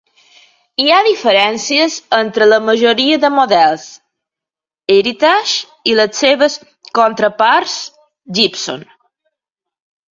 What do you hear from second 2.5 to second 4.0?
majoria de models